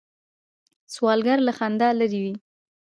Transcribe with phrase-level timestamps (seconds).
[0.93, 2.33] سوالګر له خندا لرې وي